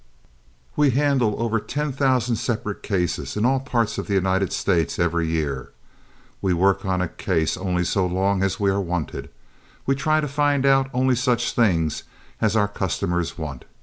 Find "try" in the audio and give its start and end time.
9.93-10.19